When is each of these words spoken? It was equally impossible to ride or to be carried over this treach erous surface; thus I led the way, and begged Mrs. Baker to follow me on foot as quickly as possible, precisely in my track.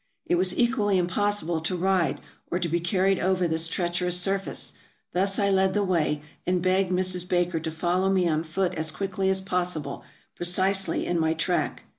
It 0.25 0.33
was 0.33 0.57
equally 0.57 0.97
impossible 0.97 1.61
to 1.61 1.75
ride 1.75 2.21
or 2.49 2.57
to 2.57 2.67
be 2.67 2.79
carried 2.79 3.19
over 3.19 3.47
this 3.47 3.69
treach 3.69 4.01
erous 4.03 4.13
surface; 4.13 4.73
thus 5.13 5.37
I 5.37 5.51
led 5.51 5.75
the 5.75 5.83
way, 5.83 6.23
and 6.47 6.59
begged 6.59 6.91
Mrs. 6.91 7.29
Baker 7.29 7.59
to 7.59 7.69
follow 7.69 8.09
me 8.09 8.27
on 8.27 8.43
foot 8.43 8.73
as 8.73 8.89
quickly 8.89 9.29
as 9.29 9.41
possible, 9.41 10.03
precisely 10.35 11.05
in 11.05 11.19
my 11.19 11.35
track. 11.35 11.83